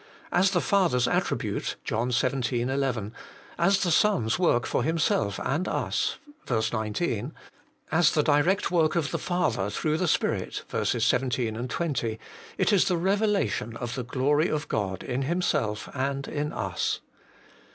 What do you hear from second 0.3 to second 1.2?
As the Father's